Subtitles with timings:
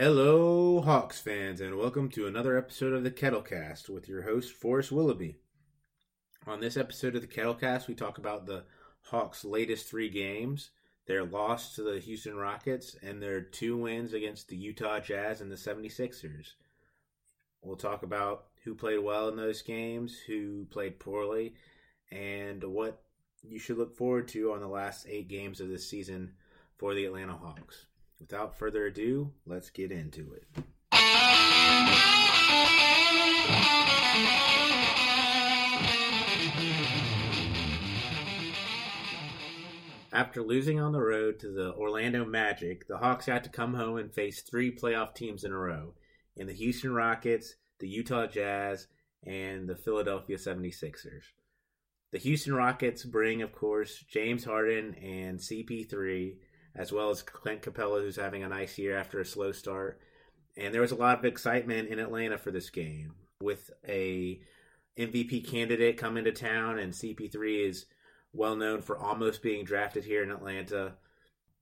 [0.00, 4.92] Hello, Hawks fans, and welcome to another episode of the Kettlecast with your host, Forrest
[4.92, 5.40] Willoughby.
[6.46, 8.62] On this episode of the Kettlecast, we talk about the
[9.06, 10.70] Hawks' latest three games,
[11.08, 15.50] their loss to the Houston Rockets, and their two wins against the Utah Jazz and
[15.50, 16.52] the 76ers.
[17.60, 21.54] We'll talk about who played well in those games, who played poorly,
[22.12, 23.02] and what
[23.42, 26.34] you should look forward to on the last eight games of this season
[26.76, 27.87] for the Atlanta Hawks.
[28.20, 30.44] Without further ado, let's get into it.
[40.12, 43.98] After losing on the road to the Orlando Magic, the Hawks had to come home
[43.98, 45.94] and face three playoff teams in a row
[46.36, 48.88] in the Houston Rockets, the Utah Jazz,
[49.24, 51.24] and the Philadelphia 76ers.
[52.10, 56.36] The Houston Rockets bring, of course, James Harden and CP3
[56.74, 60.00] as well as Clint Capela, who's having a nice year after a slow start.
[60.56, 64.40] And there was a lot of excitement in Atlanta for this game with a
[64.98, 67.86] MVP candidate coming to town, and CP3 is
[68.32, 70.94] well known for almost being drafted here in Atlanta.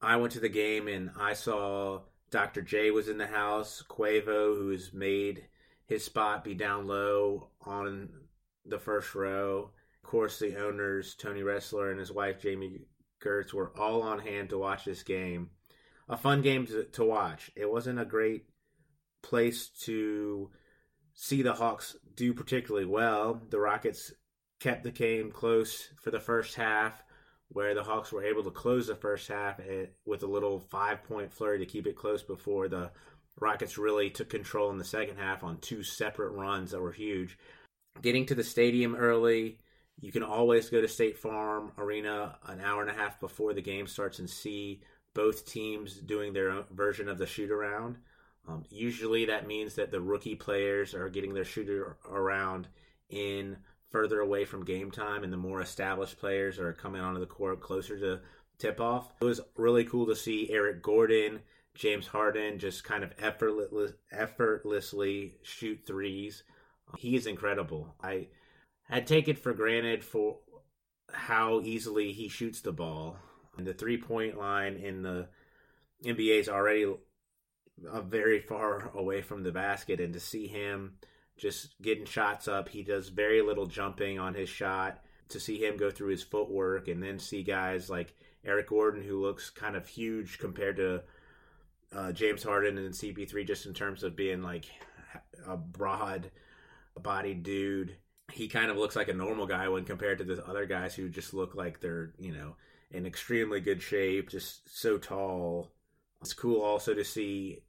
[0.00, 2.62] I went to the game and I saw Dr.
[2.62, 5.46] J was in the house, Quavo, who has made
[5.86, 8.08] his spot be down low on
[8.64, 9.70] the first row.
[10.02, 12.80] Of course, the owners, Tony Ressler and his wife, Jami
[13.22, 15.50] Gertz were all on hand to watch this game.
[16.08, 17.50] A fun game to, to watch.
[17.56, 18.44] It wasn't a great
[19.22, 20.50] place to
[21.14, 23.40] see the Hawks do particularly well.
[23.50, 24.12] The Rockets
[24.60, 27.02] kept the game close for the first half,
[27.48, 31.02] where the Hawks were able to close the first half eh, with a little five
[31.04, 32.90] point flurry to keep it close before the
[33.38, 37.38] Rockets really took control in the second half on two separate runs that were huge.
[38.00, 39.58] Getting to the stadium early,
[40.00, 43.62] you can always go to State Farm Arena an hour and a half before the
[43.62, 44.80] game starts and see
[45.14, 47.96] both teams doing their version of the shoot around.
[48.46, 52.68] Um, usually that means that the rookie players are getting their shooter around
[53.08, 53.56] in
[53.90, 57.60] further away from game time, and the more established players are coming onto the court
[57.60, 58.20] closer to
[58.58, 59.12] tip off.
[59.20, 61.40] It was really cool to see Eric Gordon,
[61.74, 66.42] James Harden just kind of effortless, effortlessly shoot threes.
[66.98, 67.94] He is incredible.
[68.02, 68.28] I
[68.88, 70.38] had it for granted for
[71.12, 73.16] how easily he shoots the ball.
[73.56, 75.28] And the three point line in the
[76.04, 76.86] NBA is already
[77.78, 80.94] very far away from the basket, and to see him
[81.36, 85.02] just getting shots up, he does very little jumping on his shot.
[85.30, 88.14] To see him go through his footwork, and then see guys like
[88.44, 91.02] Eric Gordon, who looks kind of huge compared to
[91.92, 94.66] uh, James Harden and CP3, just in terms of being like
[95.46, 96.30] a broad
[97.02, 97.96] bodied dude
[98.36, 101.08] he kind of looks like a normal guy when compared to the other guys who
[101.08, 102.54] just look like they're you know
[102.90, 105.72] in extremely good shape, just so tall.
[106.20, 107.60] It's cool also to see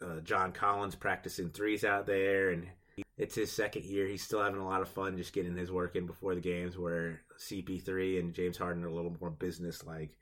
[0.00, 2.68] uh, John Collins practicing threes out there, and
[3.16, 4.06] it's his second year.
[4.06, 6.76] He's still having a lot of fun just getting his work in before the games.
[6.76, 10.16] Where CP3 and James Harden are a little more business like.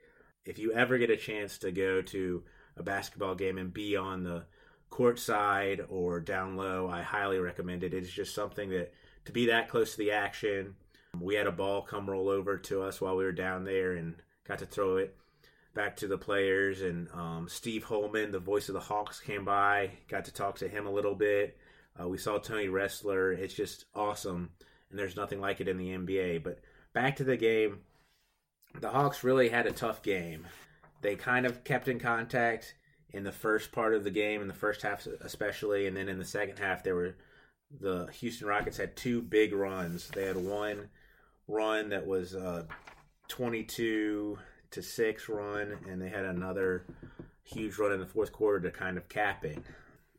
[0.47, 2.43] If you ever get a chance to go to
[2.77, 4.45] a basketball game and be on the
[4.89, 7.93] court side or down low, I highly recommend it.
[7.93, 8.93] It's just something that
[9.31, 10.75] to be that close to the action.
[11.19, 14.17] We had a ball come roll over to us while we were down there and
[14.47, 15.17] got to throw it
[15.73, 16.83] back to the players.
[16.83, 20.69] And um, Steve Holman, the voice of the Hawks, came by, got to talk to
[20.69, 21.57] him a little bit.
[22.01, 23.37] Uh, we saw Tony Ressler.
[23.37, 24.51] It's just awesome,
[24.91, 26.43] and there's nothing like it in the NBA.
[26.43, 26.61] But
[26.93, 27.81] back to the game,
[28.81, 30.47] the Hawks really had a tough game.
[31.03, 32.75] They kind of kept in contact
[33.11, 36.19] in the first part of the game, in the first half especially, and then in
[36.19, 37.17] the second half, there were
[37.79, 40.09] the Houston Rockets had two big runs.
[40.09, 40.89] They had one
[41.47, 42.67] run that was a
[43.29, 44.39] 22
[44.71, 46.85] to 6 run and they had another
[47.43, 49.59] huge run in the fourth quarter to kind of cap it.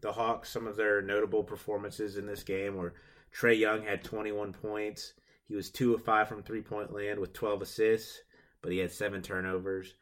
[0.01, 2.93] The Hawks, some of their notable performances in this game were
[3.33, 5.13] Trae Young had 21 points.
[5.47, 8.21] He was 2 of 5 from three point land with 12 assists,
[8.61, 9.93] but he had 7 turnovers.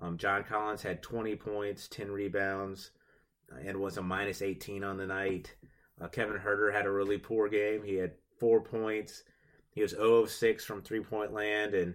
[0.00, 2.90] Um, John Collins had 20 points, 10 rebounds,
[3.64, 5.54] and was a minus 18 on the night.
[6.00, 7.82] Uh, Kevin Huerter had a really poor game.
[7.84, 9.22] He had four points.
[9.70, 11.94] He was 0 of 6 from three point land, and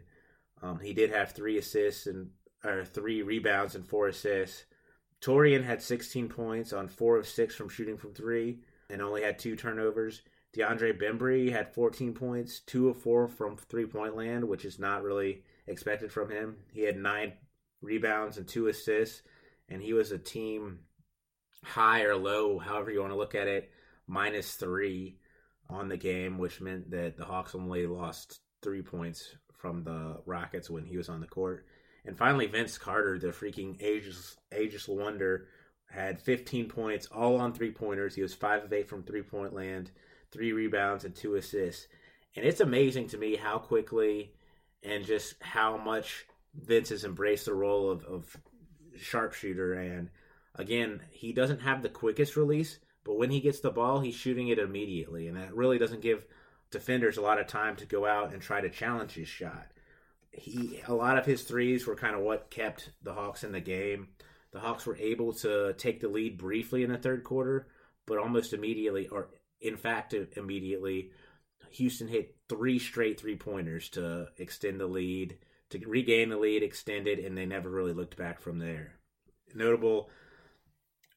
[0.62, 2.30] um, he did have three assists and
[2.64, 4.66] or three rebounds and four assists.
[5.22, 8.60] Taurean had 16 points on four of six from shooting from three,
[8.90, 10.22] and only had two turnovers.
[10.56, 15.04] DeAndre Bembry had 14 points, two of four from three point land, which is not
[15.04, 16.58] really expected from him.
[16.74, 17.34] He had nine
[17.82, 19.22] rebounds and two assists,
[19.68, 20.80] and he was a team
[21.64, 23.70] high or low, however you want to look at it,
[24.10, 25.16] minus three
[25.70, 30.70] on the game, which meant that the Hawks only lost three points from the Rockets
[30.70, 31.66] when he was on the court.
[32.06, 35.48] And finally, Vince Carter, the freaking ageless, ageless wonder,
[35.92, 38.16] had 15 points, all on three pointers.
[38.16, 39.92] He was 5 of 8 from three point land,
[40.32, 41.88] three rebounds, and two assists.
[42.36, 44.34] And it's amazing to me how quickly
[44.82, 46.26] and just how much
[46.56, 48.38] Vince has embraced the role of, of
[48.98, 49.74] sharpshooter.
[49.74, 50.10] And
[50.56, 52.80] again, he doesn't have the quickest release,
[53.10, 55.28] but when he gets the ball, he's shooting it immediately.
[55.28, 56.28] And that really doesn't give
[56.70, 59.66] defenders a lot of time to go out and try to challenge his shot.
[60.30, 63.62] He a lot of his threes were kind of what kept the Hawks in the
[63.62, 64.10] game.
[64.52, 67.66] The Hawks were able to take the lead briefly in the third quarter,
[68.06, 69.30] but almost immediately, or
[69.60, 71.10] in fact, immediately,
[71.72, 75.40] Houston hit three straight three pointers to extend the lead,
[75.72, 79.00] to regain the lead, extend it, and they never really looked back from there.
[79.56, 80.12] Notable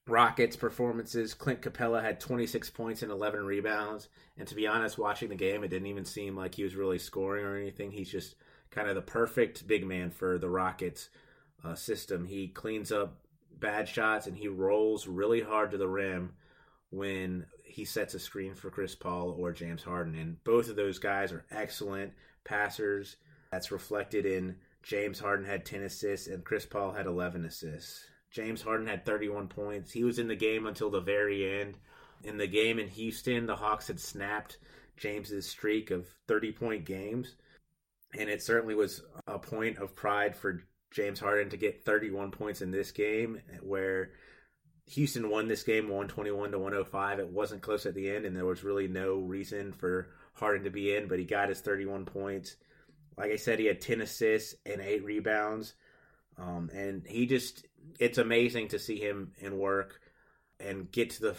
[0.08, 1.34] Rockets performances.
[1.34, 4.08] Clint Capela had 26 points and 11 rebounds.
[4.37, 6.99] And to be honest, watching the game, it didn't even seem like he was really
[6.99, 7.93] scoring or anything.
[7.93, 8.34] He's just
[8.70, 11.08] kind of the perfect big man for the Rockets
[11.64, 12.25] uh, system.
[12.25, 13.19] He cleans up
[13.58, 16.32] bad shots and he rolls really hard to the rim
[16.90, 20.16] when he sets a screen for Chris Paul or James Harden.
[20.16, 22.12] And both of those guys are excellent
[22.44, 23.16] passers.
[23.52, 28.06] That's reflected in James Harden had 10 assists and Chris Paul had 11 assists.
[28.32, 29.93] James Harden had 31 points.
[29.93, 31.76] He was in the game until the very end.
[32.25, 34.58] In the game in Houston, the Hawks had snapped
[34.96, 37.34] James's streak of 30 point games.
[38.19, 42.62] And it certainly was a point of pride for James Harden to get 31 points
[42.62, 44.11] in this game, where
[44.90, 47.19] Houston won this game 121 to 105.
[47.19, 50.70] It wasn't close at the end, and there was really no reason for Harden to
[50.70, 52.56] be in, but he got his 31 points.
[53.17, 55.75] Like I said, he had 10 assists and eight rebounds.
[56.38, 57.67] Um, and he just,
[57.99, 60.00] it's amazing to see him in work
[60.61, 61.37] and get to the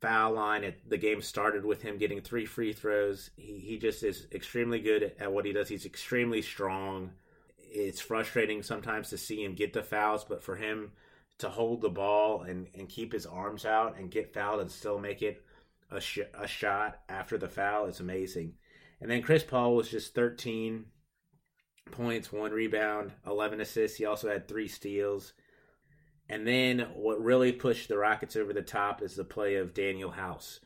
[0.00, 0.74] foul line.
[0.86, 3.30] The game started with him getting three free throws.
[3.36, 5.68] He, he just is extremely good at what he does.
[5.68, 7.12] He's extremely strong.
[7.58, 10.92] It's frustrating sometimes to see him get the fouls, but for him
[11.38, 14.98] to hold the ball and, and keep his arms out and get fouled and still
[14.98, 15.44] make it
[15.90, 18.54] a, sh- a shot after the foul is amazing.
[19.00, 20.86] And then Chris Paul was just 13
[21.90, 23.98] points, one rebound, 11 assists.
[23.98, 25.34] He also had three steals.
[26.28, 30.12] And then what really pushed the Rockets over the top is the play of Danuel
[30.12, 30.60] House.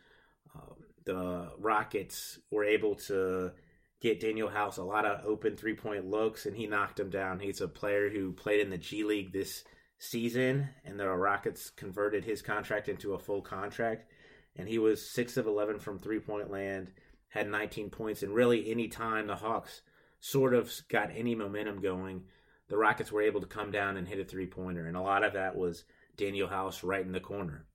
[0.55, 3.53] Um, the Rockets were able to
[4.01, 7.41] get Danuel House a lot of open three point looks, and he knocked him down.
[7.41, 9.65] He's a player who played in the G League this
[9.99, 14.11] season, and the Rockets converted his contract into a full contract.
[14.57, 16.91] And he was 6 of 11 from three point land,
[17.29, 19.83] had 19 points, and really any time the Hawks
[20.21, 22.25] sort of got any momentum going,
[22.71, 24.87] the Rockets were able to come down and hit a three pointer.
[24.87, 25.85] And a lot of that was
[26.17, 27.67] Danuel House right in the corner.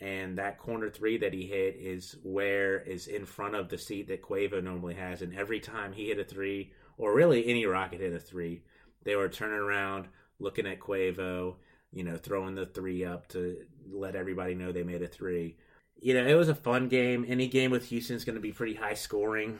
[0.00, 4.08] And that corner three that he hit is where is in front of the seat
[4.08, 5.22] that Quavo normally has.
[5.22, 8.62] And every time he hit a three, or really any Rocket hit a three,
[9.04, 10.06] they were turning around,
[10.38, 11.56] looking at Quavo,
[11.92, 13.56] you know, throwing the three up to
[13.90, 15.56] let everybody know they made a three.
[16.00, 17.24] You know, it was a fun game.
[17.28, 19.58] Any game with Houston is going to be pretty high scoring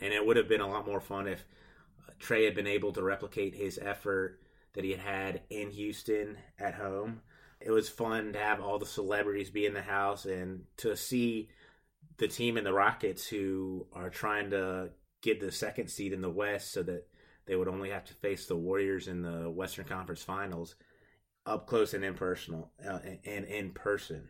[0.00, 1.44] and it would have been a lot more fun if
[2.22, 4.40] Trae had been able to replicate his effort
[4.74, 7.20] that he had had in Houston at home.
[7.60, 11.48] It was fun to have all the celebrities be in the house and to see
[12.18, 14.90] the team in the Rockets who are trying to
[15.22, 17.06] get the second seed in the West so that
[17.46, 20.74] they would only have to face the Warriors in the Western Conference Finals
[21.44, 24.28] up close and in personal uh, and in person.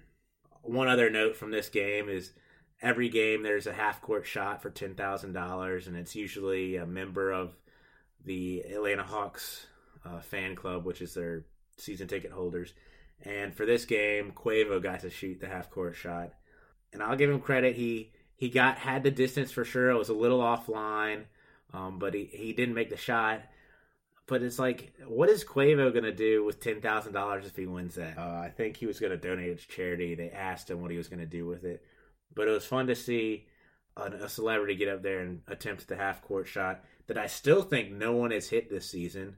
[0.63, 2.33] One other note from this game is
[2.81, 6.87] every game there's a half court shot for ten thousand dollars, and it's usually a
[6.87, 7.55] member of
[8.25, 9.67] the Atlanta Hawks
[10.05, 11.45] uh, fan club, which is their
[11.77, 12.75] season ticket holders.
[13.25, 16.33] And for this game, Quavo got to shoot the half court shot,
[16.93, 17.77] and I'll give him credit.
[17.77, 19.91] He he got had the distance for sure.
[19.91, 21.25] It was a little offline,
[21.73, 23.43] um, but he he didn't make the shot.
[24.27, 27.67] But it's like, what is Quavo going to do with ten thousand dollars if he
[27.67, 28.19] wins that?
[28.19, 30.15] Uh, I think he was to donate it to charity.
[30.15, 31.85] They asked him what he was going to do with it.
[32.35, 33.47] But it was fun to see
[33.97, 37.63] a, a celebrity get up there and attempt the half court shot that I still
[37.63, 39.37] think no one has hit this season.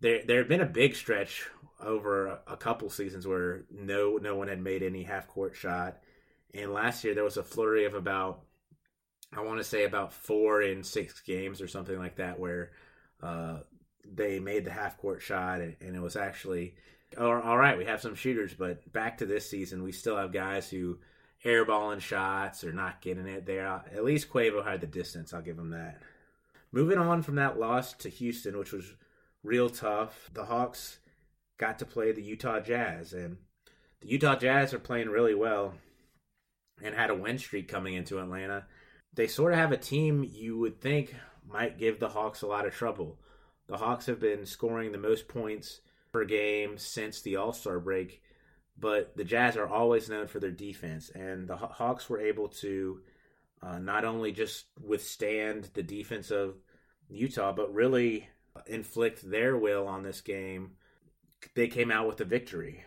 [0.00, 1.46] There, there had been a big stretch
[1.78, 5.98] over a, couple seasons where no, no one had made any half court shot,
[6.54, 8.40] and last year there was a flurry of about,
[9.36, 12.70] I want to say about four in six games or something like that, where
[13.22, 13.58] uh,
[14.10, 16.74] they made the half court shot, and, and it was actually,
[17.18, 20.70] all right, we have some shooters, but back to this season, we still have guys
[20.70, 20.98] who
[21.44, 23.66] airballing shots or not getting it there.
[23.94, 25.34] At least Quavo had the distance.
[25.34, 26.00] I'll give him that.
[26.72, 28.94] Moving on from that loss to Houston, which was
[29.42, 30.98] real tough, the Hawks
[31.58, 33.38] got to play the Utah Jazz, and
[34.00, 35.74] the Utah Jazz are playing really well
[36.82, 38.66] and had a win streak coming into Atlanta.
[39.12, 41.14] They sort of have a team you would think
[41.46, 43.18] might give the Hawks a lot of trouble.
[43.66, 45.80] The Hawks have been scoring the most points
[46.12, 48.22] per game since the All Star break
[48.80, 53.00] but the Jazz are always known for their defense, and the Hawks were able to
[53.62, 56.56] uh, not only just withstand the defense of
[57.08, 58.28] Utah, but really
[58.66, 60.72] inflict their will on this game.
[61.54, 62.84] They came out with a victory.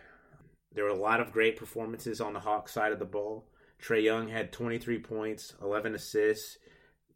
[0.72, 3.48] There were a lot of great performances on the Hawks side of the ball.
[3.80, 6.58] Trae Young had 23 points, 11 assists,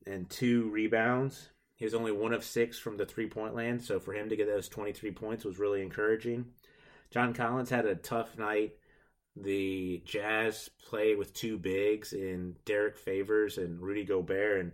[0.07, 1.49] and two rebounds.
[1.77, 4.37] He was only one of six from the three point land, so for him to
[4.37, 6.47] get those 23 points was really encouraging.
[7.11, 8.73] John Collins had a tough night.
[9.41, 14.73] The Jazz play with two bigs in Derrick Favors and Rudy Gobert, and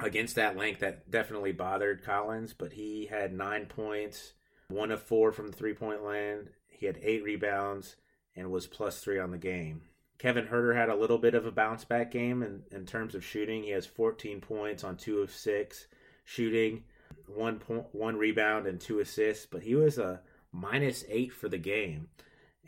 [0.00, 2.52] against that length, that definitely bothered Collins.
[2.52, 4.32] But he had nine points,
[4.68, 6.50] one of four from the three point land.
[6.68, 7.96] He had eight rebounds
[8.34, 9.82] and was plus three on the game.
[10.18, 13.24] Kevin Huerter had a little bit of a bounce back game in, in terms of
[13.24, 13.62] shooting.
[13.62, 15.86] He has 14 points on two of six
[16.24, 16.84] shooting,
[17.26, 19.46] one point, one rebound, and two assists.
[19.46, 20.20] But he was a
[20.52, 22.08] minus eight for the game.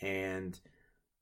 [0.00, 0.58] And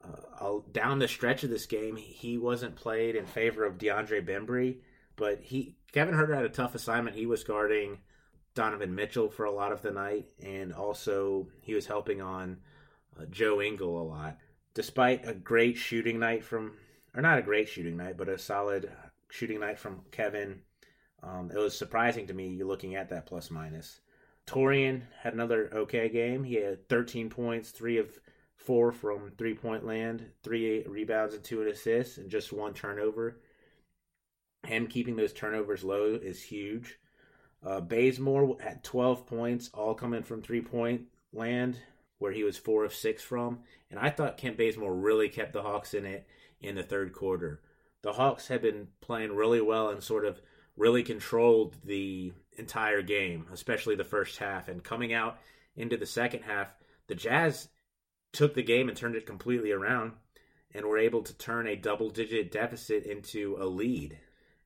[0.05, 4.79] uh, down the stretch of this game, he wasn't played in favor of DeAndre Bembry,
[5.17, 7.17] but he Kevin Huerter had a tough assignment.
[7.17, 7.99] He was guarding
[8.55, 12.59] Donovan Mitchell for a lot of the night, and also he was helping on
[13.19, 14.39] uh, Joe Ingles a lot.
[14.75, 16.73] Despite a great shooting night from,
[17.15, 18.91] or not a great shooting night, but a solid
[19.31, 20.61] shooting night from Kevin,
[21.23, 24.01] um, it was surprising to me you looking at that plus minus.
[24.47, 26.45] Taurean had another okay game.
[26.45, 28.19] He had 13 points, three of
[28.57, 33.41] four from three point land, three rebounds and two assists, and just one turnover.
[34.67, 36.99] Him keeping those turnovers low is huge.
[37.65, 41.79] Uh, Bazemore had 12 points, all coming from three point land,
[42.19, 43.61] where he was four of six from.
[43.91, 46.27] And I thought Kent Bazemore really kept the Hawks in it
[46.61, 47.61] in the third quarter.
[48.03, 50.41] The Hawks had been playing really well and sort of
[50.77, 54.69] really controlled the entire game, especially the first half.
[54.69, 55.39] And coming out
[55.77, 56.69] into the second half,
[57.07, 57.69] the Jazz
[58.37, 60.13] took the game and turned it completely around
[60.75, 64.19] and were able to turn a double digit deficit into a lead.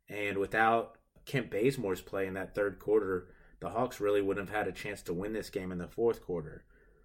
[0.09, 3.29] And without Kent Bazemore's play in that third quarter,
[3.61, 6.23] the Hawks really wouldn't have had a chance to win this game in the fourth
[6.23, 6.65] quarter.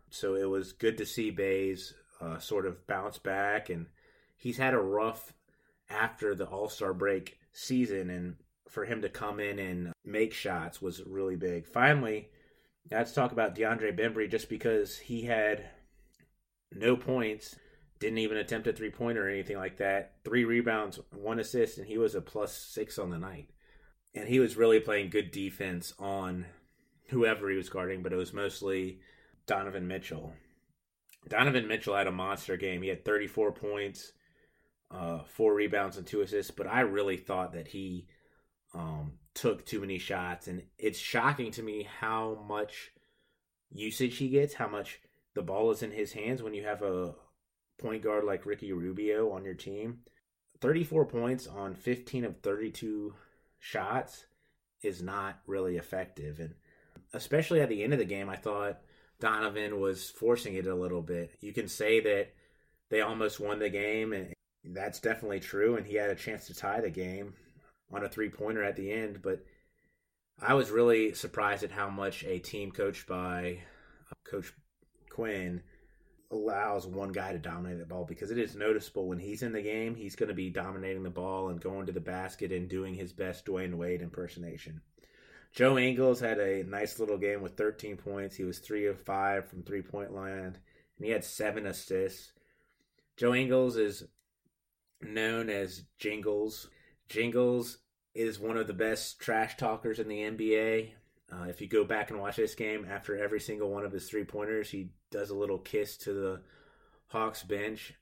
[0.10, 3.70] So it was good to see Bays uh, sort of bounce back.
[3.70, 3.86] And
[4.36, 5.34] he's had a rough
[5.90, 8.10] after the All Star break season.
[8.10, 8.38] And
[8.70, 11.68] for him to come in and make shots was really big.
[11.68, 12.30] Finally,
[12.90, 15.70] let's talk about DeAndre Bembry just because he had
[16.76, 17.56] no points,
[18.00, 20.14] didn't even attempt a three pointer or anything like that.
[20.24, 23.50] Three rebounds, one assist, and he was a plus six on the night.
[24.14, 26.46] And he was really playing good defense on
[27.10, 29.00] whoever he was guarding, but it was mostly
[29.46, 30.34] Donovan Mitchell.
[31.28, 32.82] Donovan Mitchell had a monster game.
[32.82, 34.12] He had 34 points,
[34.92, 36.52] uh, four rebounds, and two assists.
[36.52, 38.08] But I really thought that he
[38.74, 42.92] um, took too many shots, and it's shocking to me how much
[43.72, 45.00] usage he gets, how much
[45.36, 47.14] the ball is in his hands when you have a
[47.78, 50.00] point guard like Ricky Rubio on your team.
[50.62, 53.14] 34 points on 15 of 32
[53.60, 54.26] shots
[54.82, 56.40] is not really effective.
[56.40, 56.56] And
[57.14, 58.82] especially at the end of the game, I thought
[59.20, 61.32] Donovan was forcing it a little bit.
[61.42, 62.34] You can say that
[62.90, 65.76] they almost won the game, and that's definitely true.
[65.76, 67.34] And he had a chance to tie the game
[67.92, 69.22] on a three pointer at the end.
[69.22, 69.44] But
[70.42, 73.60] I was really surprised at how much a team coached by
[74.12, 74.54] uh, Coach
[75.16, 75.62] Quin
[76.30, 79.62] allows one guy to dominate the ball because it is noticeable when he's in the
[79.62, 82.94] game, he's going to be dominating the ball and going to the basket and doing
[82.94, 84.82] his best Dwyane Wade impersonation.
[85.54, 88.36] Joe Ingles had a nice little game with 13 points.
[88.36, 90.60] He was 3 of 5 from three point land,
[90.98, 92.34] and he had 7 assists.
[93.16, 94.04] Joe Ingles is
[95.02, 96.68] known as Jingles.
[97.08, 97.78] Jingles
[98.14, 100.92] is one of the best trash talkers in the NBA.
[101.32, 104.08] Uh, if you go back and watch this game, after every single one of his
[104.08, 106.42] three pointers, he does a little kiss to the
[107.08, 107.94] Hawks bench.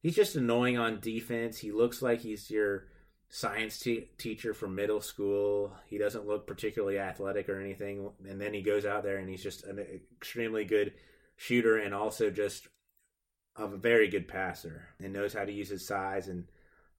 [0.00, 1.58] He's just annoying on defense.
[1.58, 2.86] He looks like he's your
[3.28, 5.72] science te- teacher from middle school.
[5.86, 8.10] He doesn't look particularly athletic or anything.
[8.28, 10.92] And then he goes out there and he's just an extremely good
[11.36, 12.68] shooter and also just
[13.56, 16.44] a very good passer and knows how to use his size and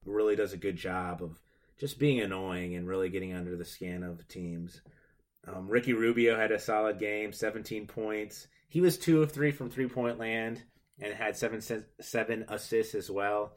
[0.04, 1.38] really does a good job of
[1.78, 4.80] just being annoying and really getting under the skin of teams.
[5.46, 8.46] Um, Ricky Rubio had a solid game, 17 points.
[8.68, 10.62] He was two of three from three point land
[11.00, 11.60] and had seven
[12.00, 13.52] seven assists as well.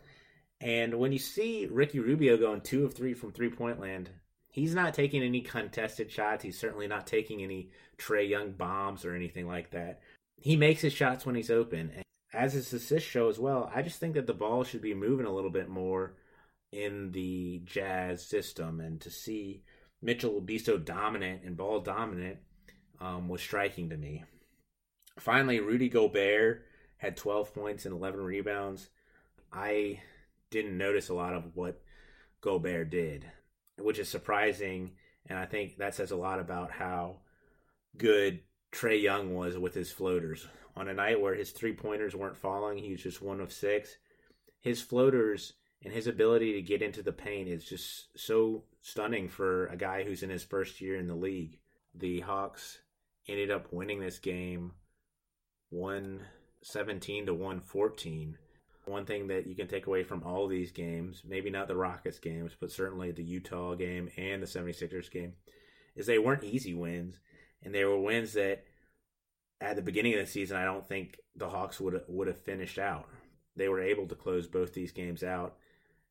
[0.62, 4.10] And when you see Ricky Rubio going two of three from three point land,
[4.50, 6.44] he's not taking any contested shots.
[6.44, 10.02] He's certainly not taking any Trae Young bombs or anything like that.
[10.38, 11.92] He makes his shots when he's open.
[11.96, 14.94] And as his assists show as well, I just think that the ball should be
[14.94, 16.16] moving a little bit more
[16.72, 18.80] in the Jazz system.
[18.80, 19.64] And to see
[20.06, 22.38] Mitchell be so dominant and ball dominant
[23.02, 24.24] um, was striking to me.
[25.18, 26.64] Finally, Rudy Gobert
[26.98, 28.90] had 12 points and 11 rebounds.
[29.52, 30.02] I
[30.52, 31.82] didn't notice a lot of what
[32.40, 33.26] Gobert did,
[33.80, 34.92] which is surprising.
[35.26, 37.22] And I think that says a lot about how
[37.98, 40.48] good Trae Young was with his floaters.
[40.76, 43.98] On a night where his three pointers weren't falling, he was just one of six.
[44.62, 45.54] His floaters
[45.86, 50.04] and his ability to get into the paint is just so stunning for a guy
[50.04, 51.60] who's in his first year in the league.
[51.94, 52.80] The Hawks
[53.28, 54.72] ended up winning this game
[55.70, 58.38] 117 to 114.
[58.86, 62.18] One thing that you can take away from all these games, maybe not the Rockets
[62.18, 65.34] games, but certainly the Utah game and the 76ers game,
[65.96, 67.20] is they weren't easy wins.
[67.62, 68.64] And they were wins that
[69.62, 72.80] at the beginning of the season, I don't think the Hawks would would have finished
[72.80, 73.08] out.
[73.56, 75.58] They were able to close both these games out.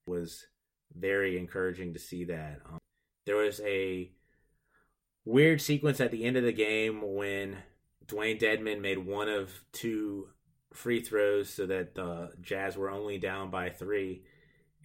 [0.07, 0.47] Was
[0.95, 2.61] very encouraging to see that.
[2.67, 2.79] Um,
[3.27, 4.11] there was a
[5.25, 7.57] weird sequence at the end of the game when
[8.07, 10.29] Dewayne Dedmon made one of two
[10.73, 14.25] free throws so that the Jazz were only down by three.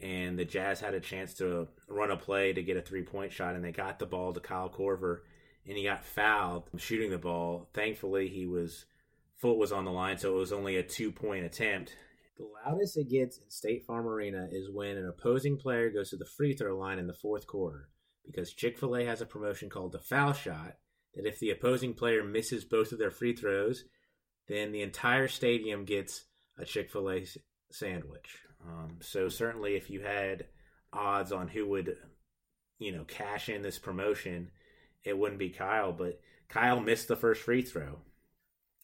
[0.01, 3.33] And the Jazz had a chance to run a play to get a three point
[3.33, 5.19] shot, and they got the ball to Kyle Korver,
[5.67, 7.69] and he got fouled shooting the ball.
[7.73, 8.85] Thankfully, he was
[9.35, 11.95] foot was on the line, so it was only a two point attempt.
[12.39, 16.15] The loudest it gets in State Farm Arena is when an opposing player goes to
[16.15, 17.89] the free throw line in the fourth quarter,
[18.25, 20.77] because Chick fil A has a promotion called the foul shot
[21.15, 23.83] that if the opposing player misses both of their free throws,
[24.47, 26.27] then the entire stadium gets
[26.57, 27.25] a Chick fil A
[27.73, 28.39] sandwich.
[28.65, 30.45] Um, so, certainly, if you had
[30.93, 31.97] odds on who would,
[32.77, 34.51] you know, cash in this promotion,
[35.03, 37.99] it wouldn't be Kyle, but Kyle missed the first free throw.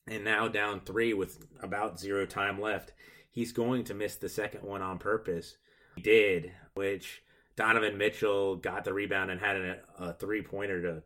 [0.08, 2.92] And now down three with about zero time left,
[3.36, 5.58] he's going to miss the second one on purpose.
[5.96, 7.22] He did, which
[7.56, 11.04] Donovan Mitchell got the rebound and had a, a three pointer to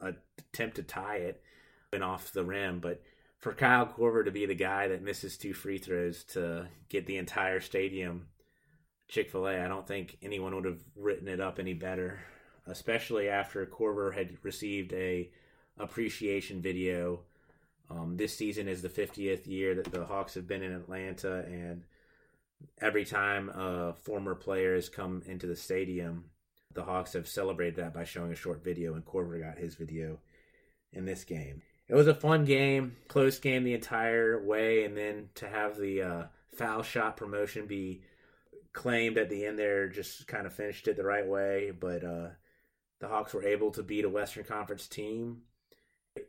[0.00, 1.42] attempt to tie it
[1.92, 2.80] and off the rim.
[2.80, 3.02] But
[3.38, 7.16] for Kyle Korver to be the guy that misses two free throws to get the
[7.16, 8.26] entire stadium
[9.08, 12.20] Chick fil A, I don't think anyone would have written it up any better,
[12.66, 15.30] especially after Korver had received a
[15.78, 17.20] appreciation video.
[17.90, 21.82] Um, this season is the 50th year that the Hawks have been in Atlanta, and
[22.80, 26.26] every time a former player has come into the stadium,
[26.72, 30.18] the Hawks have celebrated that by showing a short video, and Korver got his video
[30.92, 31.62] in this game.
[31.88, 36.02] It was a fun game, close game the entire way, and then to have the
[36.02, 36.22] uh,
[36.54, 38.02] foul shot promotion be
[38.72, 41.72] claimed at the end there just kind of finished it the right way.
[41.72, 42.28] But uh,
[43.00, 45.42] the Hawks were able to beat a Western Conference team.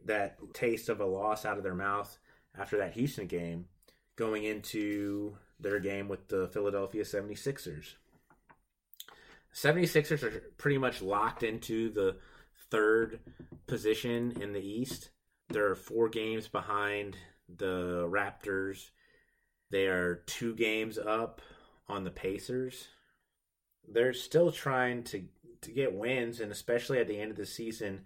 [0.06, 2.18] That taste of a loss out of their mouth
[2.58, 3.66] after that Houston game,
[4.16, 7.96] going into their game with the Philadelphia 76ers.
[9.54, 12.18] 76ers are pretty much locked into the
[12.70, 13.20] third
[13.68, 15.10] position in the East.
[15.50, 17.18] They're four games behind
[17.58, 18.90] the Raptors.
[19.70, 21.42] They are two games up
[21.88, 22.88] on the Pacers.
[23.88, 25.24] They're still trying to
[25.62, 28.02] to get wins, and especially at the end of the season,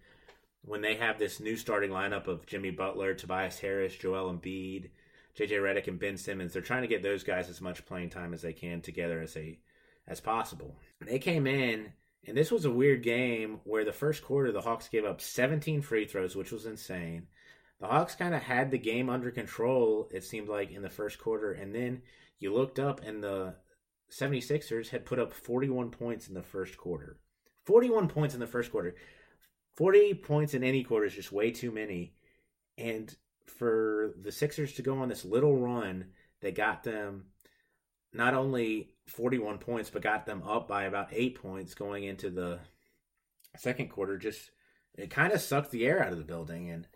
[0.65, 4.89] when they have this new starting lineup of Jimmy Butler, Tobias Harris, Joel Embiid,
[5.37, 8.33] JJ Redick, and Ben Simmons, they're trying to get those guys as much playing time
[8.33, 9.59] as they can together as they
[10.07, 10.75] as possible.
[11.01, 11.91] They came in,
[12.25, 15.81] and this was a weird game where the first quarter the Hawks gave up 17
[15.81, 17.27] free throws, which was insane.
[17.79, 21.19] The Hawks kind of had the game under control, it seemed like, in the first
[21.19, 22.01] quarter, and then
[22.39, 23.55] you looked up and the
[24.11, 27.17] 76ers had put up 41 points in the first quarter.
[27.65, 28.95] 41 points in the first quarter.
[29.75, 32.13] 40 points in any quarter is just way too many.
[32.77, 33.13] And
[33.45, 36.05] for the Sixers to go on this little run
[36.41, 37.25] that got them
[38.13, 42.59] not only 41 points, but got them up by about eight points going into the
[43.57, 44.17] second quarter.
[44.17, 44.51] Just
[44.95, 46.87] it kind of sucked the air out of the building, and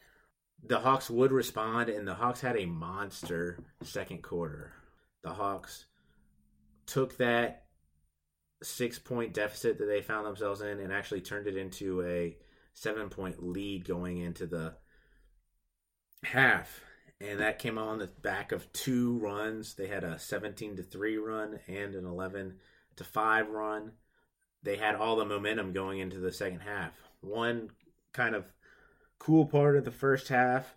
[0.63, 4.71] the Hawks would respond, and the Hawks had a monster second quarter.
[5.21, 5.85] The Hawks
[6.85, 7.65] took that
[8.63, 12.37] six point deficit that they found themselves in and actually turned it into a
[12.79, 14.75] seven point lead going into the
[16.23, 16.81] half
[17.21, 19.73] and that came on the back of two runs.
[19.73, 22.55] They had a 17 to 3 run and an 11
[22.95, 23.91] to 5 run.
[24.63, 26.93] They had all the momentum going into the second half.
[27.21, 27.71] One
[28.13, 28.45] kind of
[29.17, 30.75] cool part of the first half,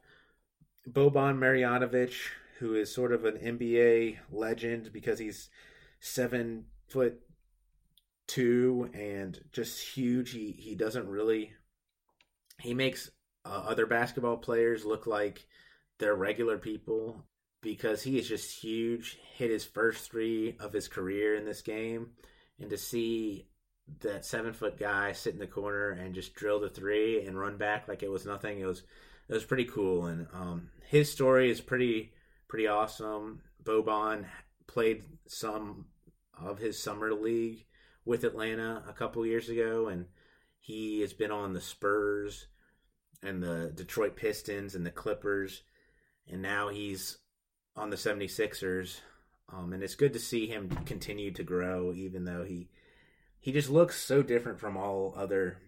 [0.88, 2.14] Boban Marjanovic,
[2.58, 5.48] who is sort of an NBA legend because he's
[6.00, 7.20] seven foot
[8.26, 10.32] two and just huge.
[10.32, 11.52] He he doesn't really
[12.60, 13.10] he makes
[13.44, 15.46] uh, other basketball players look like
[15.98, 17.24] they're regular people
[17.60, 19.18] because he is just huge.
[19.34, 22.10] Hit his first three of his career in this game,
[22.60, 23.46] and to see
[24.00, 27.56] that seven foot guy sit in the corner and just drill the three and run
[27.56, 28.82] back like it was nothing, it was
[29.28, 30.06] it was pretty cool.
[30.06, 32.12] And um, his story is pretty
[32.48, 33.42] pretty awesome.
[33.62, 34.26] Boban
[34.66, 35.86] played some
[36.38, 37.64] of his summer league
[38.04, 40.06] with Atlanta a couple years ago, and
[40.62, 42.46] he has been on the Spurs
[43.20, 45.62] and the Detroit Pistons and the Clippers,
[46.30, 47.18] and now he's
[47.74, 49.00] on the 76ers.
[49.52, 52.70] Um, and it's good to see him continue to grow, even though he
[53.40, 55.58] he just looks so different from all other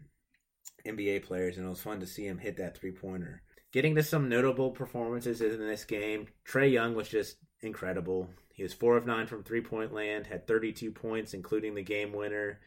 [0.87, 3.43] NBA players, and it was fun to see him hit that three pointer.
[3.73, 8.31] Getting to some notable performances in this game, Trae Young was just incredible.
[8.55, 12.13] He was four of nine from three point land, had 32 points, including the game
[12.13, 12.61] winner.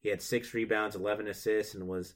[0.00, 2.14] He had six rebounds, 11 assists, and was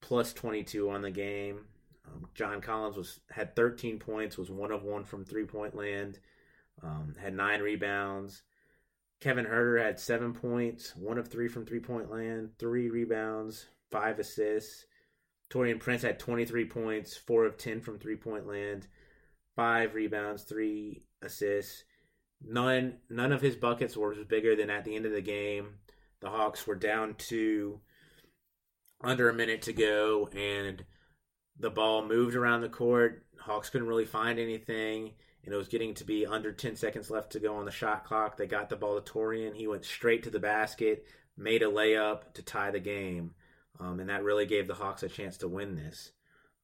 [0.00, 1.60] plus 22 on the game.
[2.06, 6.18] Um, John Collins was had 13 points, was one of one from three point land,
[6.82, 8.42] um, had nine rebounds.
[9.20, 14.18] Kevin Huerter had seven points, one of three from three point land, three rebounds, five
[14.18, 14.86] assists.
[15.48, 18.88] Taurean Prince had 23 points, four of 10 from three point land,
[19.54, 21.84] five rebounds, three assists.
[22.44, 25.78] None none of his buckets were bigger than at the end of the game.
[26.26, 27.78] The Hawks were down to
[29.00, 30.84] under a minute to go, and
[31.56, 33.24] the ball moved around the court.
[33.38, 35.12] Hawks couldn't really find anything,
[35.44, 38.04] and it was getting to be under 10 seconds left to go on the shot
[38.04, 38.36] clock.
[38.36, 39.54] They got the ball to Taurean.
[39.54, 41.04] He went straight to the basket,
[41.36, 43.34] made a layup to tie the game,
[43.78, 46.10] um, and that really gave the Hawks a chance to win this.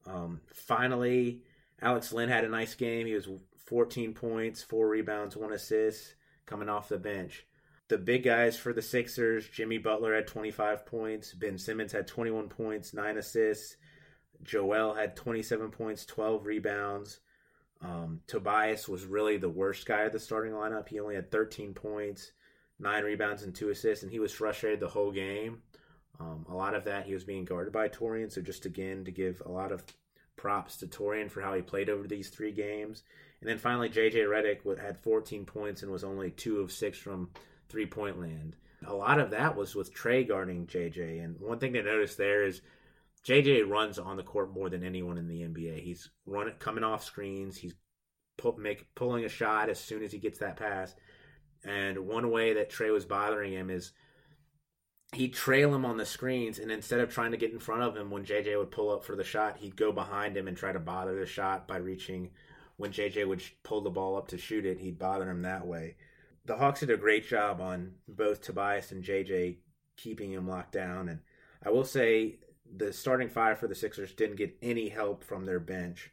[0.05, 1.43] Um, finally,
[1.81, 3.07] Alex Len had a nice game.
[3.07, 3.29] He was
[3.67, 7.45] 14 points, four rebounds, one assist coming off the bench.
[7.89, 12.49] The big guys for the Sixers, Jimmy Butler had 25 points, Ben Simmons had 21
[12.49, 13.75] points, nine assists.
[14.41, 17.19] Joel had 27 points, 12 rebounds.
[17.81, 20.87] Um, Tobias was really the worst guy of the starting lineup.
[20.87, 22.31] He only had 13 points,
[22.79, 25.61] nine rebounds, and two assists, and he was frustrated the whole game.
[26.19, 29.11] Um, a lot of that he was being guarded by Taurean, So just again to
[29.11, 29.83] give a lot of
[30.35, 33.03] props to Taurean for how he played over these three games.
[33.41, 37.29] And then finally, JJ Redick had 14 points and was only two of six from
[37.73, 38.55] three point land.
[38.85, 41.23] A lot of that was with Trae guarding JJ.
[41.23, 42.61] And one thing to notice there is
[43.25, 45.81] JJ runs on the court more than anyone in the NBA.
[45.81, 47.57] He's running, coming off screens.
[47.57, 47.73] He's
[48.37, 50.93] pull, make, pulling a shot as soon as he gets that pass.
[51.63, 53.91] And one way that Trae was bothering him is
[55.13, 57.97] he'd trail him on the screens, and instead of trying to get in front of
[57.97, 60.71] him when JJ would pull up for the shot, he'd go behind him and try
[60.71, 62.29] to bother the shot by reaching.
[62.77, 65.95] When JJ would pull the ball up to shoot it, he'd bother him that way.
[66.45, 69.57] The Hawks did a great job on both Tobias and JJ
[69.95, 71.19] keeping him locked down, and
[71.65, 72.39] I will say
[72.75, 76.11] the starting five for the Sixers didn't get any help from their bench.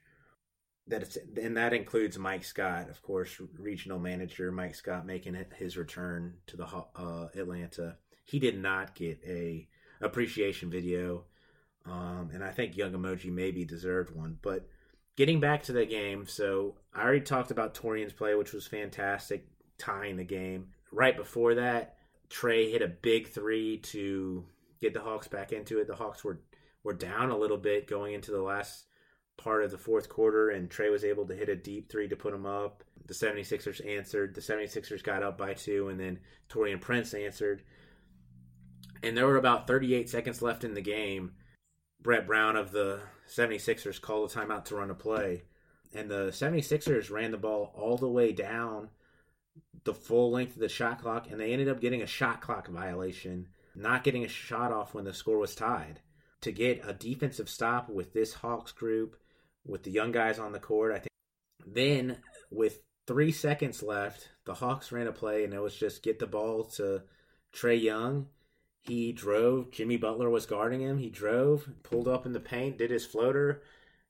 [0.86, 6.34] That and that includes Mike Scott, of course, regional manager Mike Scott making his return
[6.46, 7.96] to the uh, Atlanta
[8.30, 9.66] he did not get a
[10.00, 11.24] appreciation video,
[11.84, 14.38] um, and I think Young Emoji maybe deserved one.
[14.40, 14.68] But
[15.16, 19.48] getting back to the game, so I already talked about Taurean's play, which was fantastic,
[19.80, 20.68] tying the game.
[20.92, 21.96] Right before that,
[22.28, 24.44] Trae hit a big three to
[24.80, 25.86] get the Hawks back into it.
[25.86, 26.40] The Hawks were
[26.82, 28.86] were down a little bit going into the last
[29.36, 32.16] part of the fourth quarter, and Trae was able to hit a deep three to
[32.16, 32.84] put them up.
[33.06, 34.34] The 76ers answered.
[34.34, 37.62] The 76ers got up by two, and then Taurean Prince answered
[39.02, 41.32] and there were about 38 seconds left in the game.
[42.02, 45.42] Brett Brown of the 76ers called a timeout to run a play.
[45.94, 48.90] And the 76ers ran the ball all the way down
[49.84, 52.68] the full length of the shot clock, and they ended up getting a shot clock
[52.68, 56.00] violation, not getting a shot off when the score was tied.
[56.42, 59.16] To get a defensive stop with this Hawks group,
[59.66, 61.10] with the young guys on the court, I think.
[61.66, 62.18] Then,
[62.50, 66.26] with three seconds left, the Hawks ran a play, and it was just get the
[66.26, 67.02] ball to
[67.52, 68.28] Trae Young
[68.82, 69.70] he drove.
[69.70, 70.98] Jimmy Butler was guarding him.
[70.98, 73.62] He drove, pulled up in the paint, did his floater,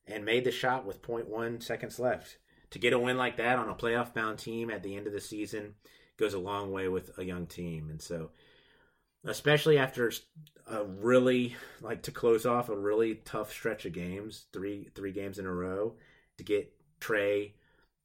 [0.07, 2.37] and made the shot with 0.1 seconds left.
[2.71, 5.13] To get a win like that on a playoff bound team at the end of
[5.13, 5.75] the season
[6.17, 7.89] goes a long way with a young team.
[7.89, 8.31] And so,
[9.25, 10.11] especially after
[10.67, 15.37] a really, like to close off a really tough stretch of games, three three games
[15.37, 15.95] in a row,
[16.37, 17.51] to get Trae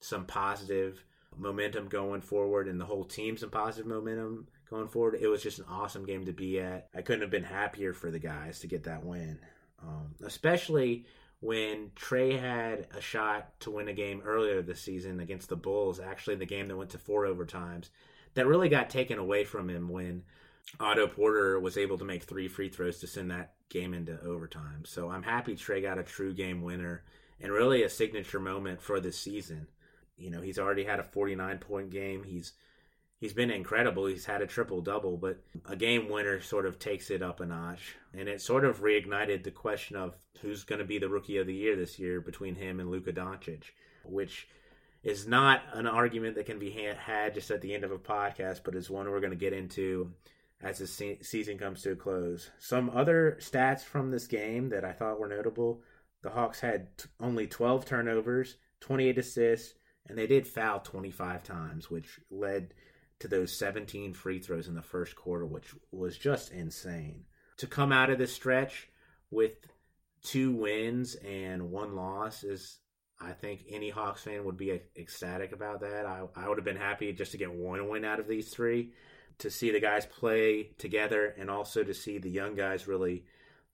[0.00, 1.04] some positive
[1.36, 5.18] momentum going forward and the whole team some positive momentum going forward.
[5.20, 6.88] It was just an awesome game to be at.
[6.94, 9.38] I couldn't have been happier for the guys to get that win,
[9.82, 11.06] um, especially
[11.46, 16.00] when Trae had a shot to win a game earlier this season against the Bulls,
[16.00, 17.90] actually the game that went to four overtimes.
[18.34, 20.24] That really got taken away from him when
[20.80, 24.82] Otto Porter was able to make three free throws to send that game into overtime.
[24.84, 27.04] So I'm happy Trae got a true game winner
[27.40, 29.68] and really a signature moment for this season.
[30.18, 32.24] You know, he's already had a 49 point game.
[32.24, 32.54] He's
[33.20, 34.06] he's been incredible.
[34.06, 37.46] He's had a triple double, but a game winner sort of takes it up a
[37.46, 37.96] notch.
[38.12, 41.46] And it sort of reignited the question of who's going to be the rookie of
[41.46, 43.64] the year this year between him and Luka Doncic,
[44.04, 44.48] which
[45.02, 48.60] is not an argument that can be had just at the end of a podcast,
[48.64, 50.12] but is one we're going to get into
[50.62, 52.50] as the se- season comes to a close.
[52.58, 55.82] Some other stats from this game that I thought were notable
[56.26, 59.74] the Hawks had t- only 12 turnovers, 28 assists,
[60.08, 62.74] and they did foul 25 times, which led
[63.20, 67.24] to those 17 free throws in the first quarter, which was just insane.
[67.58, 68.88] To come out of this stretch
[69.30, 69.56] with
[70.22, 72.78] two wins and one loss is
[73.20, 76.04] I think any Hawks fan would be ecstatic about that.
[76.04, 78.92] I, I would have been happy just to get one win out of these three,
[79.38, 83.24] to see the guys play together, and also to see the young guys really,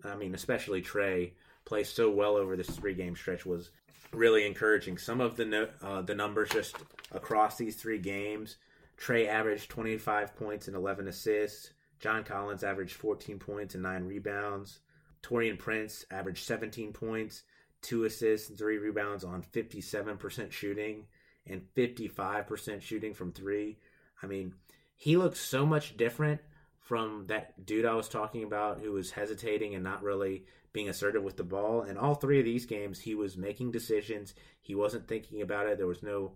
[0.05, 1.33] I mean, especially Trae,
[1.65, 3.71] play so well over this three game stretch was
[4.13, 4.99] really encouraging.
[4.99, 6.77] Some of the uh, the numbers just
[7.11, 8.57] across these three games,
[9.03, 11.73] Trae averaged 25 points and 11 assists.
[11.99, 14.79] John Collins averaged 14 points and 9 rebounds.
[15.25, 17.43] Taurean Prince averaged 17 points,
[17.83, 21.07] 2 assists, and 3 rebounds on 57% shooting
[21.47, 23.77] and 55% shooting from 3.
[24.23, 24.55] I mean,
[24.97, 26.41] he looks so much different
[26.79, 31.25] from that dude I was talking about who was hesitating and not really being assertive
[31.25, 31.83] with the ball.
[31.83, 34.35] In all three of these games, he was making decisions.
[34.61, 35.79] He wasn't thinking about it.
[35.79, 36.35] There was no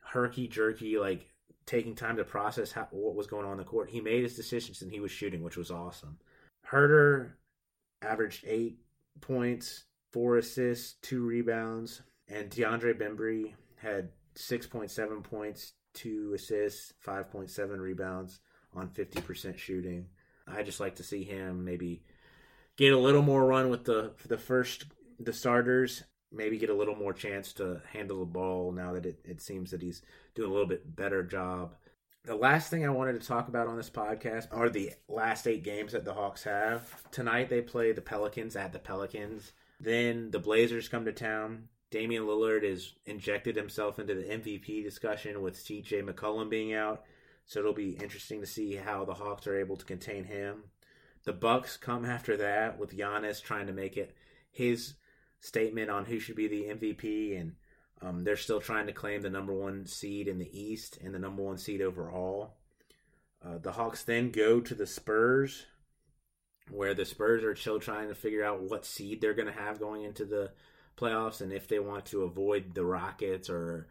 [0.00, 1.28] herky jerky, like
[1.70, 3.88] taking time to process how, what was going on in the court.
[3.88, 6.18] He made his decisions and he was shooting, which was awesome.
[6.68, 7.34] Huerter
[8.02, 8.80] averaged eight
[9.20, 18.40] points, four assists, two rebounds, and DeAndre Bembry had 6.7 points, two assists, 5.7 rebounds
[18.74, 20.06] on 50% shooting.
[20.48, 22.02] I just like to see him maybe
[22.76, 24.86] get a little more run with the the first
[25.20, 26.02] the starters.
[26.32, 29.70] Maybe get a little more chance to handle the ball now that it, it seems
[29.70, 30.02] that he's
[30.34, 31.74] doing a little bit better job.
[32.24, 35.64] The last thing I wanted to talk about on this podcast are the last eight
[35.64, 37.02] games that the Hawks have.
[37.10, 39.52] Tonight they play the Pelicans at the Pelicans.
[39.80, 41.68] Then the Blazers come to town.
[41.90, 47.04] Damian Lillard has injected himself into the MVP discussion with CJ McCollum being out.
[47.46, 50.64] So it'll be interesting to see how the Hawks are able to contain him.
[51.24, 54.14] The Bucks come after that with Giannis trying to make it
[54.50, 54.94] his
[55.40, 57.54] statement on who should be the MVP, and
[58.02, 61.18] um, they're still trying to claim the number one seed in the East and the
[61.18, 62.54] number one seed overall.
[63.44, 65.66] Uh, the Hawks then go to the Spurs,
[66.70, 69.80] where the Spurs are still trying to figure out what seed they're going to have
[69.80, 70.50] going into the
[70.96, 73.88] playoffs and if they want to avoid the Rockets or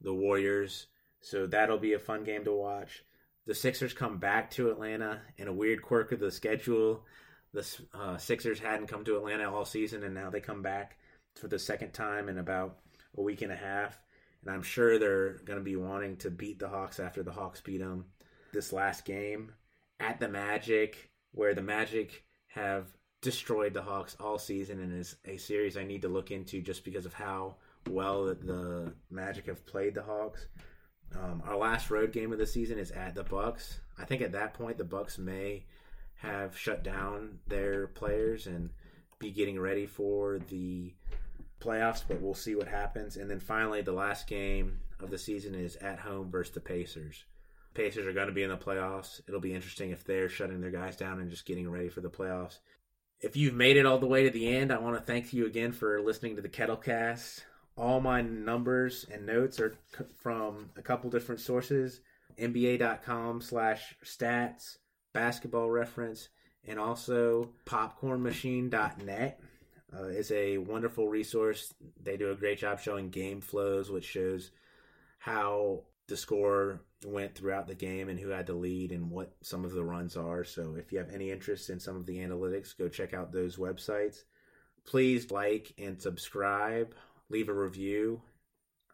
[0.00, 0.86] the Warriors.
[1.20, 3.04] So that'll be a fun game to watch
[3.48, 7.06] the Sixers come back to Atlanta in a weird quirk of the schedule.
[7.52, 10.98] The uh, Sixers hadn't come to Atlanta all season, and now they come back
[11.34, 12.78] for the second time in about
[13.16, 13.98] a week and a half.
[14.42, 17.60] And I'm sure they're going to be wanting to beat the Hawks after the Hawks
[17.60, 18.06] beat them
[18.52, 19.52] this last game
[20.00, 22.86] at the Magic, where the Magic have
[23.20, 26.84] destroyed the Hawks all season and is a series I need to look into just
[26.84, 27.56] because of how
[27.90, 30.46] well the Magic have played the Hawks.
[31.16, 33.80] Um, our last road game of the season is at the Bucks.
[33.98, 35.64] I think at that point the Bucks may
[36.18, 38.70] have shut down their players and
[39.18, 40.94] be getting ready for the
[41.60, 43.16] playoffs, but we'll see what happens.
[43.16, 47.24] And then finally, the last game of the season is at home versus the Pacers.
[47.74, 49.20] Pacers are going to be in the playoffs.
[49.28, 52.10] It'll be interesting if they're shutting their guys down and just getting ready for the
[52.10, 52.58] playoffs.
[53.20, 55.46] If you've made it all the way to the end, I want to thank you
[55.46, 57.42] again for listening to the Kettlecast
[57.78, 59.76] all my numbers and notes are
[60.20, 62.00] from a couple different sources
[62.38, 64.78] nba.com slash stats
[65.18, 66.28] basketball reference
[66.66, 69.40] and also popcornmachine.net
[69.96, 74.50] uh, is a wonderful resource they do a great job showing game flows which shows
[75.18, 79.64] how the score went throughout the game and who had the lead and what some
[79.64, 82.76] of the runs are so if you have any interest in some of the analytics
[82.76, 84.24] go check out those websites
[84.84, 86.94] please like and subscribe
[87.30, 88.20] leave a review.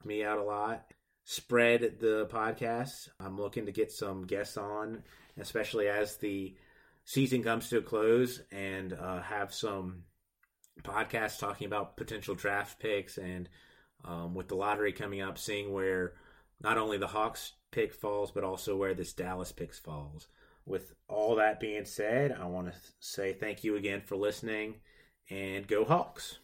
[0.04, 0.92] Me out a lot.
[1.24, 3.08] Spread the podcast.
[3.18, 5.02] I'm looking to get some guests on,
[5.38, 6.54] especially as the
[7.04, 10.02] season comes to a close, and uh, have some
[10.82, 13.48] podcasts talking about potential draft picks and
[14.04, 16.12] um, with the lottery coming up, seeing where
[16.60, 20.28] not only the Hawks pick falls, but also where this Dallas picks falls.
[20.66, 24.76] With all that being said, I want to say thank you again for listening
[25.30, 26.38] and go Hawks.